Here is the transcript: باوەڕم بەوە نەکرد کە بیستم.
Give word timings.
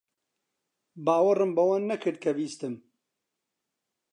باوەڕم 1.05 1.51
بەوە 1.57 1.77
نەکرد 1.89 2.17
کە 2.23 2.31
بیستم. 2.37 2.73